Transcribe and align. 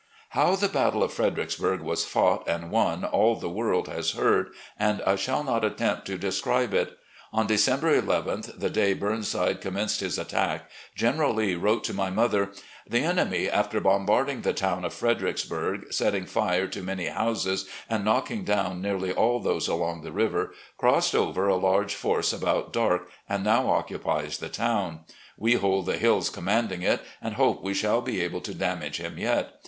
How 0.29 0.55
the 0.55 0.67
battle 0.67 1.03
of 1.03 1.13
Fredericksburg 1.13 1.81
was 1.81 2.05
fought 2.05 2.47
and 2.49 2.71
won 2.71 3.05
all 3.05 3.35
the 3.35 3.47
world 3.51 3.87
has 3.87 4.13
heard, 4.13 4.49
and 4.79 4.99
I 5.03 5.15
shall 5.15 5.43
not 5.43 5.63
attempt 5.63 6.07
to 6.07 6.17
describe 6.17 6.73
it. 6.73 6.97
On 7.31 7.45
December 7.45 7.91
nth, 8.01 8.57
the 8.59 8.71
day 8.71 8.95
Burnside 8.95 9.61
commenced 9.61 9.99
his 9.99 10.17
attack. 10.17 10.71
General 10.95 11.35
Lee 11.35 11.53
wrote 11.53 11.83
to 11.83 11.93
my 11.93 12.09
mother:"... 12.09 12.51
The 12.89 13.01
enemy, 13.03 13.47
after 13.47 13.79
bombarding 13.79 14.41
the 14.41 14.53
town 14.55 14.85
of 14.85 14.93
Fredericksburg, 14.95 15.93
setting 15.93 16.25
fire 16.25 16.65
to 16.69 16.81
many 16.81 17.05
houses 17.05 17.69
and 17.87 18.03
knocking 18.03 18.43
down 18.43 18.81
nearly 18.81 19.11
all 19.13 19.39
those 19.39 19.67
along 19.67 20.01
the 20.01 20.11
river, 20.11 20.55
crossed 20.79 21.13
over 21.13 21.47
a 21.47 21.57
large 21.57 21.93
force 21.93 22.33
about 22.33 22.73
dark, 22.73 23.07
and 23.29 23.43
now 23.43 23.69
occupies 23.69 24.39
the 24.39 24.49
town. 24.49 25.01
We 25.37 25.53
hold 25.53 25.85
the 25.85 25.97
hills 25.99 26.31
commanding 26.31 26.81
it, 26.81 27.01
and 27.21 27.35
hope 27.35 27.61
we 27.61 27.75
shall 27.75 28.01
be 28.01 28.21
able 28.21 28.41
to 28.41 28.55
damage 28.55 28.97
him 28.97 29.19
yet. 29.19 29.53